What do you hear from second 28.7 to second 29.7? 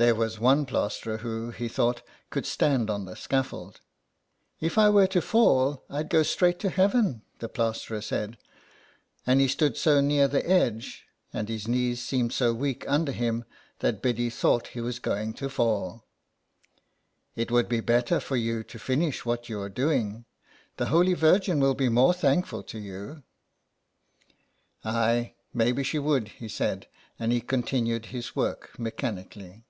mechanically.